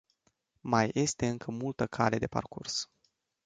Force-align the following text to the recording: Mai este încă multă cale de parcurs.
Mai 0.63 0.89
este 0.93 1.27
încă 1.27 1.51
multă 1.51 1.87
cale 1.87 2.17
de 2.17 2.27
parcurs. 2.27 2.89